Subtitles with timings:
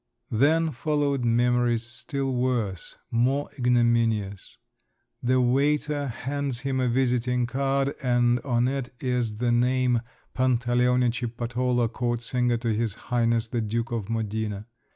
[0.31, 4.57] Then followed memories still worse, more ignominious…
[5.21, 10.01] the waiter hands him a visiting card, and on it is the name,
[10.33, 14.65] "Pantaleone Cippatola, court singer to His Highness the Duke of Modena!"